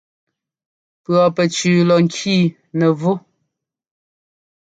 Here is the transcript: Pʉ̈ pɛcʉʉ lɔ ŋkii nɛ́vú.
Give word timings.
Pʉ̈ 1.03 1.21
pɛcʉʉ 1.35 1.77
lɔ 1.87 1.95
ŋkii 2.05 2.43
nɛ́vú. 2.77 3.11